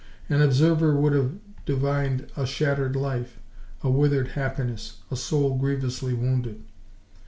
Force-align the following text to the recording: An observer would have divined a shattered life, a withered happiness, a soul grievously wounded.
An 0.29 0.41
observer 0.41 0.95
would 0.95 1.13
have 1.13 1.33
divined 1.63 2.25
a 2.35 2.47
shattered 2.47 2.95
life, 2.95 3.37
a 3.83 3.91
withered 3.91 4.29
happiness, 4.29 4.97
a 5.11 5.15
soul 5.15 5.59
grievously 5.59 6.15
wounded. 6.15 6.63